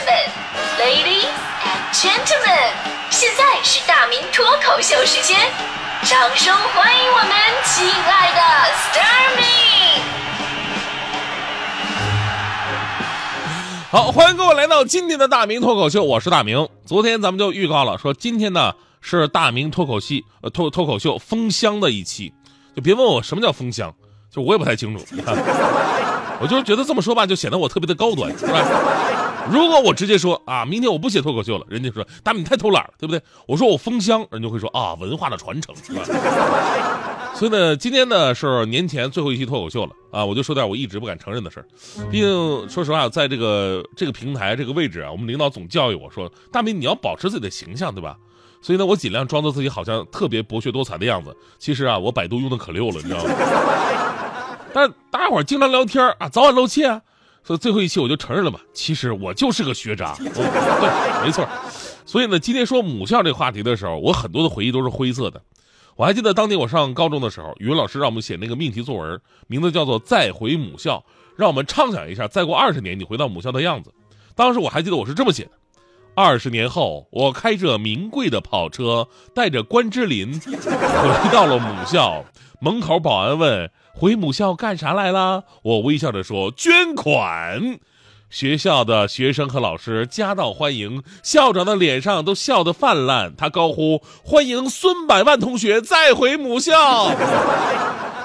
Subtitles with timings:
[0.00, 0.08] 们
[0.78, 1.28] ，ladies
[1.62, 2.72] and gentlemen，
[3.10, 5.38] 现在是大明脱口秀时间，
[6.02, 7.30] 掌声欢迎我们
[7.64, 8.40] 亲爱的
[8.90, 10.00] Starmin。
[13.90, 16.68] 好，欢迎各位来到今天的大明脱口秀，我是大明。
[16.84, 22.34] 昨天咱们就预告了，说今天呢是大明脱口戏呃脱脱口秀封箱的一期，
[22.74, 23.94] 就别问我什么叫封箱，
[24.34, 25.04] 就我也不太清楚。
[26.40, 28.58] 我就是觉得这么说吧，就显得我特别的高端，是吧？
[29.50, 33.20] 如果我直接说啊，明天我不写脱口秀了，人家说大明你太偷懒了，对不对？
[33.46, 36.02] 我说我封箱，人就会说啊，文化的传承，是吧？
[37.34, 41.66] 所以呢，今天呢是年前最后一期脱口秀了啊，我就说点我一直不敢承认的事儿。
[42.10, 48.16] 毕竟说实话，在这个这个平台这个位置啊，我们领导总教育我说，大明你要保持自己的形象，对吧？
[48.62, 51.36] 所以呢，我尽量装作自己好像特别博学多才的样子。
[51.58, 53.30] 其实啊，我百度用的可溜了，你知道吗？
[54.72, 57.02] 但大家伙经常聊天啊，早晚露怯啊，
[57.44, 60.14] 所以最后一期我就承认了吧，其实我就是个学渣。
[60.18, 61.46] 对，没错。
[62.06, 65.42] 所以呢，今天说母校这个话题的时候，我很多的回忆都是灰色的。
[65.96, 70.96] 我还记得当年我上高中的时候，语文老师让我们写那个命题作文，名字叫做《再回母校》，
[71.36, 73.92] 让我们畅想一下再过二十年你回到母校的样子。
[74.34, 75.50] 当时我还记得我是这么写的：
[76.14, 82.24] 二十年后，我开着名贵的跑车，带着关之琳回到了母校。
[82.60, 87.78] 门口保安问：“回母校干啥来了？”我微笑着说：“捐款。”
[88.30, 93.32] 学校的学生和老师夹道欢迎，校长的脸上都笑得泛滥。
[93.36, 97.12] 他高呼：“欢迎孙百万同学再回母校！”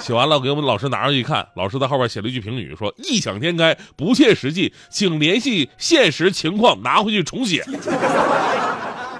[0.00, 7.62] 写完了，给我们老师拿上去一看，老师在后边写了一句评语，说：“异想天开，不切实际，请联系现实情况拿回去重写。”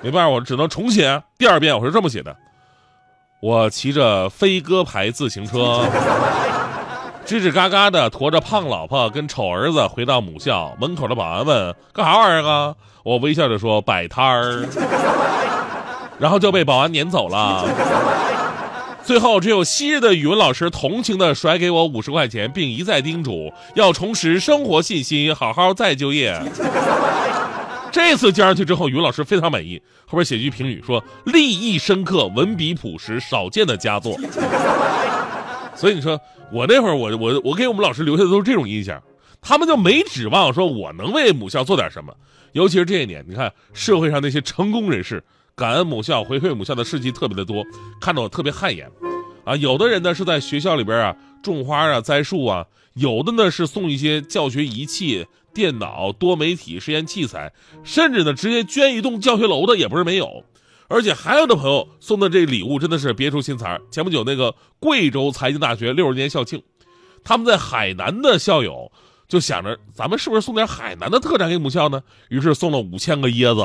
[0.00, 1.22] 没办法，我只能重写。
[1.36, 2.34] 第二遍我是这么写的：
[3.42, 5.84] 我骑着飞鸽牌自行车。
[7.26, 14.64] 吱吱嘎嘎的驮着胖老婆跟丑儿子回到母校门口的保安问：“干啥玩意儿啊？”我微笑着说：“摆摊儿。
[16.20, 17.64] ”然后就被保安撵走了。
[19.02, 26.40] 最后，只有昔日的语文老师同情的甩给我五十块钱，并一再叮嘱要重拾生活信心，好好再就业。
[27.92, 34.18] 这次交上去之后，语文老师非常满意，后边写句评语说：“立意深刻，文笔朴实，少见的佳作。”
[35.76, 36.18] 所以你说
[36.50, 39.00] 我那会儿，我我我给我们老师留下的都是这种印象，
[39.42, 42.14] 他们就没指望说我能为母校做点什么。
[42.52, 45.22] 尤其是这一年，你看社会上那些成功人士
[45.54, 47.62] 感恩母校、回馈母校的事迹特别的多，
[48.00, 48.90] 看得我特别汗颜。
[49.44, 52.64] 啊，有的人呢是在学校里边啊种花啊、栽树啊，
[52.94, 57.52] 有的呢是送一些教学仪器、电脑、多媒体实验器材，
[57.84, 60.44] 甚至呢直接捐一栋教学楼的也不是没有。
[60.88, 63.80] 而且还有的朋友送的这礼物真的是别出心裁。
[63.90, 66.62] 前不久那个贵州财经大学六十年校庆，
[67.24, 68.92] 他们在海南的校友
[69.26, 72.02] 就想着，咱们是不是送点海南的特产给母校呢？
[72.28, 73.62] 于是送了五千个椰子，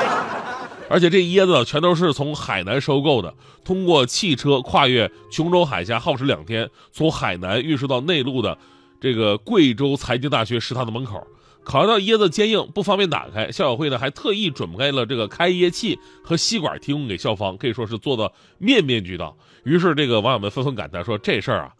[0.90, 3.32] 而且这椰子全都是从海南收购的，
[3.64, 8.58] 通过汽车跨越琼州海峡，耗时两天，从海南运输到内陆的
[9.06, 11.24] 这个贵州财经大学食堂的门口。
[11.62, 19.36] 考虑到椰子坚硬不方便打开，校友会呢还特意准备了这个开椰器和吸管提供给校方，可以说是做的面面俱到。
[19.62, 21.72] 于是这个网友们纷纷感叹说：“这事儿啊，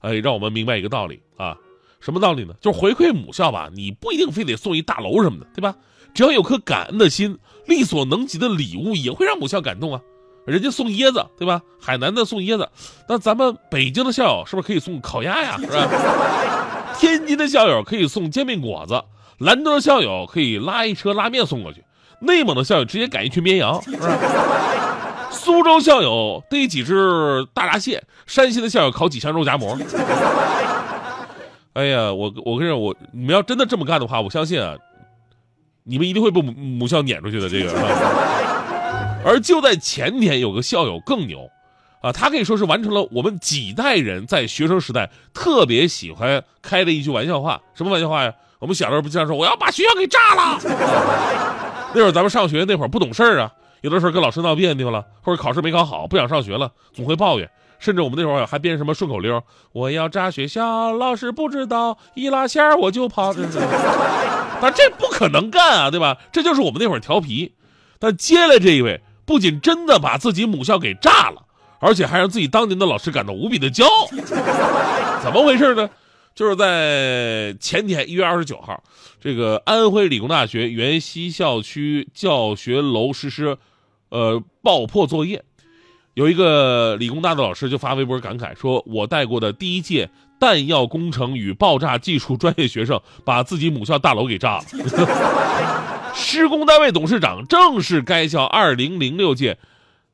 [0.00, 1.56] 哎，让我们明白一个道理啊，
[2.00, 2.52] 什么道理呢？
[2.60, 5.74] 就是回馈母校吧，你不一定非得送一大楼什么的，对吧？
[6.12, 10.02] 只要有颗感恩的心，力所能及的礼物也会让母校感动啊。
[10.46, 11.60] 人家送椰子，对吧？
[11.80, 12.68] 海南的送椰子，
[13.08, 15.56] 那咱们北京的校友是不是可以送烤鸭呀？
[15.58, 15.88] 是吧？
[16.98, 19.02] 天津的校友可以送煎饼果子。”
[19.38, 21.82] 兰州的校友可以拉一车拉面送过去，
[22.20, 24.08] 内蒙的校友直接赶一群绵羊，是吧？
[25.32, 29.76] 苏州校友逮几只大闸蟹，山西的校友烤几箱肉夹馍。
[31.74, 34.76] 哎呀，我我跟你说，我你们要真的这么干的话，我相信啊，
[35.82, 37.48] 你们一定会被母母校撵出去的。
[37.48, 37.72] 这个，
[39.24, 41.50] 而就在前天，有个校友更牛，
[42.02, 47.60] 啊，他可以说是完成了我们几代人在学生时代特别喜欢开的一句玩笑话。
[47.74, 48.34] 什么玩笑话呀？
[48.58, 50.58] 我们小时候不经常说我要把学校给炸了？
[51.94, 57.50] 那会儿咱们上学那会儿不懂事儿啊，有的时候跟老师闹别扭了，或者考试没考好不想上学了，总会抱怨。
[57.78, 59.42] 甚至我们那会儿还编什么顺口溜：
[59.72, 63.34] 我要炸学校，老师不知道，一拉线我就跑。
[64.62, 66.16] 但这不可能干啊，对吧？
[66.32, 67.54] 这就是我们那会儿调皮。
[67.98, 71.42] 但接下来这一位不仅真的把自己母校给炸了，
[71.78, 74.08] 而且还让自己当年的老师感到无比的骄傲。
[75.22, 75.88] 怎么回事呢？
[76.34, 78.82] 就是在前天一月二十九号，
[79.20, 83.56] 这个安徽理工大学原西校区教学楼实施，
[84.08, 85.44] 呃爆破作业，
[86.14, 90.10] 有一个理工大的老师就发微博感慨说：“我带过的第一届
[90.40, 94.64] 弹药工程与爆炸技术专业学生把自己母校大楼给炸了。
[96.14, 99.58] 施工单位董事长正是该校2006届，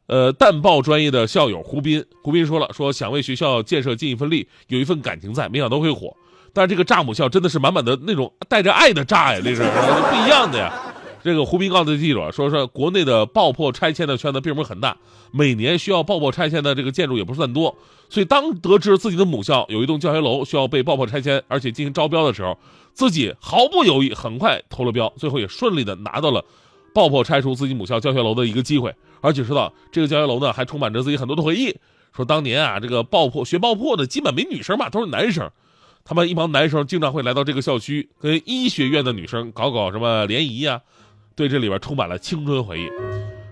[0.07, 2.05] 呃弹爆专业的校友胡斌。
[2.23, 6.17] 胡斌说了，说想为学校建设尽一份力，有一份感情在，没想到会火。
[6.53, 10.73] 但是这个炸母校真的是满满的那种带着爱的炸呀，这是不一样的呀。
[11.23, 14.97] 这个胡斌告诉记者说，说国内的爆破拆迁的圈子并不是很大，
[15.33, 17.77] 每年需要爆破拆迁的这个建筑也不算多，
[18.09, 22.59] 所以当得知自己的母校有一栋教学楼需要被爆破拆迁，而且进行招标的时候，
[22.93, 26.45] 自己毫不犹豫，很快投了标，最后也顺利的拿到了
[26.95, 31.77] 爆破拆除自己母校教学楼的一个机会，而且说到这个教学楼呢，还充满着自己很多的回忆，
[32.17, 35.51] 说当年啊，这个爆破学爆破的基本没女生嘛，都是男生。
[36.03, 40.81] 他们一帮男生经常会来到这个校区，跟医学院的女生搞搞什么联谊呀。
[41.35, 42.91] 对这里边充满了青春回忆，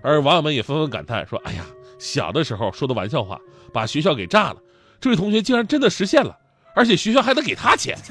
[0.02, 1.64] 而网友们也纷纷感叹说：“哎呀，
[1.98, 3.40] 小的时候说的玩笑话，
[3.72, 4.56] 把学校给炸了。
[5.00, 6.36] 这位同学竟然真的实现了，
[6.74, 7.96] 而且学校还得给他钱。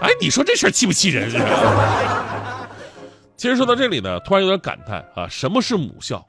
[0.00, 1.30] 哎，你说这事儿气不气人？
[3.36, 6.26] 其实说到这里呢，突然有点感叹啊，什么是母校？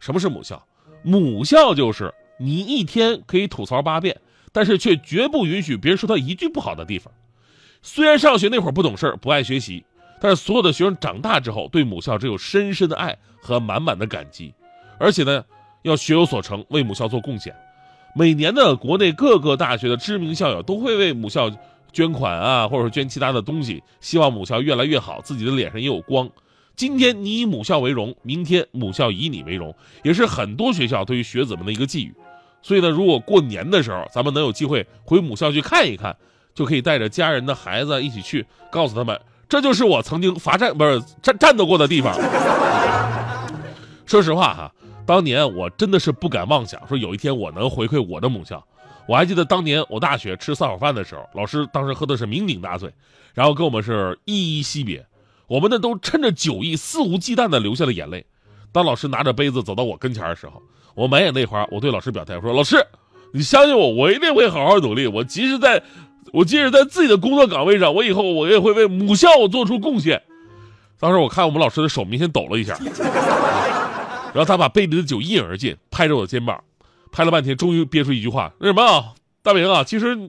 [0.00, 0.62] 什么是母校？
[1.02, 4.20] 母校就是你一天可以吐槽八遍，
[4.52, 7.10] 但是却绝不允许别人说他一句不好的地方。
[7.80, 9.84] 虽然上学那会儿不懂事儿不爱学习。”
[10.24, 14.54] 但是所有的学生长大之后，对母校只有深深的爱和满满的感激，
[14.98, 15.44] 而且呢，
[15.82, 17.54] 要学有所成，为母校做贡献。
[18.14, 21.50] 每年的国内各个大学的知名校友都会为母校
[21.92, 26.26] 捐款啊，或者说捐其他的东西，希望母校越来越好，自己的脸上也有光。
[26.74, 32.14] 今天你以母校为荣，明天母校以你为荣，也是很多学校对于学子们的一个寄语。
[32.62, 36.16] 所以呢，如果过年的时候咱们能有机会回母校去看一看，
[36.54, 39.20] 就可以带着家人的孩子一起去，告诉他们。
[39.48, 42.14] 这就是我曾经罚站不是战战斗过的地方。
[44.06, 44.72] 说实话哈，
[45.06, 48.64] 当年我真的是不敢妄想说有一天我能回馈我的母校。
[49.06, 52.90] 我还记得当年我大学吃散伙饭的时候，老师当时喝的是酩酊大醉，
[53.34, 55.04] 然后跟我们是依依惜别，
[55.46, 58.24] 我们呢都趁着酒意肆无忌惮的流下了眼泪。
[58.72, 60.62] 当老师拿着杯子走到我跟前的时候，
[60.94, 62.76] 我满眼泪花，我对老师表态说：“老师，
[63.32, 65.06] 你相信我，我一定会好好努力。
[65.06, 65.82] 我即使在……”
[66.34, 70.20] 我即使在自己的工作岗位上，我以后我也会为母校做出贡献。
[70.98, 72.76] 当时我看我们老师的手明显抖了一下，
[74.34, 76.58] 然后他把杯里的酒一饮而尽，拍着我的肩膀，
[77.12, 79.14] 拍了半天，终于憋出一句话：“那什么，
[79.44, 80.28] 大明啊，其实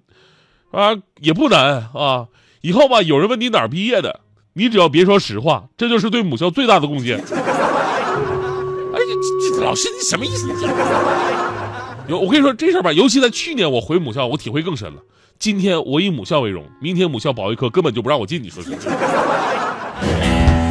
[0.70, 2.28] 啊也不难啊。
[2.62, 4.20] 以后吧，有人问你哪儿毕业的，
[4.54, 7.18] 你只要别说实话，这就是对母校最大的贡献。
[7.34, 9.12] ”哎呀，
[9.58, 10.50] 这老师你什么意思？
[12.08, 15.02] 有我跟你说这事儿吧，尤其在去年我回母校，我体会更深了。
[15.38, 18.70] 今天我以母校为荣，明天母校保卫科根本就不让我进，你说是？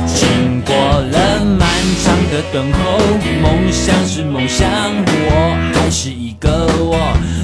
[0.07, 1.69] 经过了漫
[2.03, 2.99] 长的等候，
[3.43, 6.97] 梦想是梦想，我还是一个我。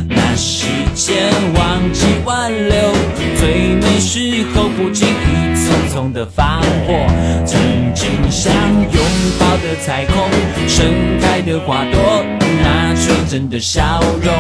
[0.09, 2.93] 那时间忘记挽留，
[3.39, 7.07] 最美时候不经意匆匆的放火。
[7.45, 7.61] 曾
[7.95, 9.05] 经想拥
[9.39, 10.29] 抱的彩虹，
[10.67, 12.25] 盛开的花朵，
[12.63, 14.35] 那纯真的笑容，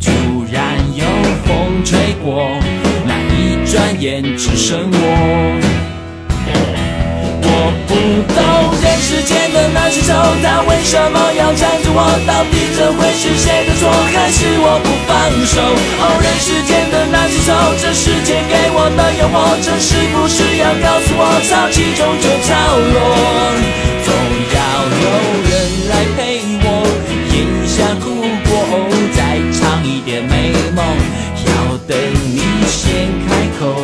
[0.00, 0.10] 突
[0.52, 1.04] 然有
[1.74, 2.46] 风吹过，
[3.04, 4.96] 那一转眼只剩我。
[7.42, 7.48] 我
[7.88, 7.92] 不
[8.30, 8.38] 懂
[8.78, 11.98] 人世间的那些愁，他为什么要缠着我？
[12.30, 15.18] 到底这会是谁的错，还是我不放
[15.50, 15.58] 手？
[15.98, 17.50] 哦，人世间的那些愁，
[17.82, 23.02] 这世界给我的诱惑，这是不是要告诉我，潮起终究潮落？
[24.06, 24.14] 总
[24.54, 24.58] 要
[25.02, 25.04] 有
[25.42, 25.52] 人
[25.90, 26.33] 来陪
[31.86, 33.74] 等你先开口，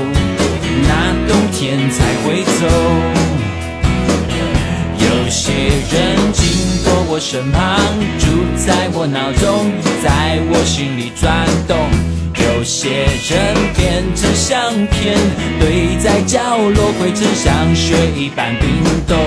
[0.88, 2.66] 那冬天才会走。
[4.97, 6.47] 有些人经
[6.83, 7.78] 过我身旁，
[8.19, 8.25] 住
[8.57, 9.71] 在我脑中，
[10.02, 11.76] 在我心里转动。
[12.42, 12.88] 有些
[13.28, 15.19] 人变成相片，
[15.59, 18.66] 堆在角落，灰尘像雪一般冰
[19.07, 19.19] 冻。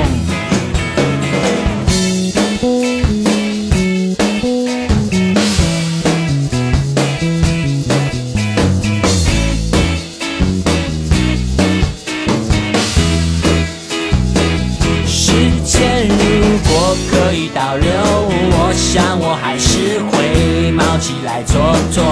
[17.34, 22.04] 一倒流，我想我还是会冒起来做做，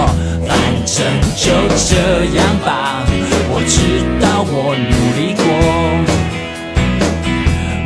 [0.50, 1.06] 反正
[1.38, 3.06] 就这样吧。
[3.54, 5.46] 我知道我努力过，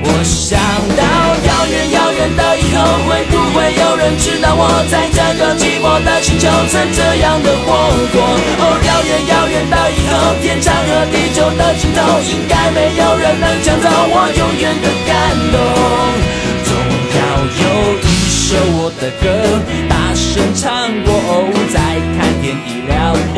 [0.08, 0.56] 我想
[0.96, 1.04] 到
[1.44, 8.24] 遥远遥远的以后，会不会有人知道我在这个寂寞的星球曾这样的活过？
[8.64, 12.00] 哦，遥远遥远的以后，天长和地久的尽头，
[12.32, 15.60] 应该没有人能抢走我永远的感动。
[18.56, 18.86] 着我。
[19.02, 19.26] 的歌，
[19.90, 21.76] 大声唱过，哦再
[22.16, 23.36] 看天地辽阔，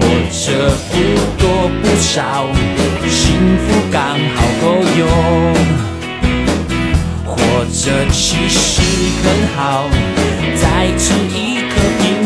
[0.00, 0.02] 活
[0.34, 0.42] 着
[0.90, 0.92] 不
[1.38, 2.50] 多不少，
[3.08, 3.22] 幸
[3.62, 4.64] 福刚好够
[4.98, 5.00] 用。
[7.24, 7.30] 或
[7.70, 7.78] 者
[8.10, 8.82] 其实
[9.22, 9.88] 很好，
[10.56, 12.19] 再吃一颗苹